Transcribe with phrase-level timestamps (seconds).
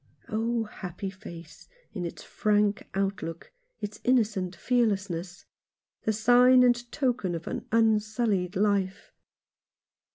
[0.29, 3.51] Oh, happy face, in its frank outlook,
[3.81, 5.45] its innocent fearlessness—
[6.05, 9.13] the sign and token of an unsullied life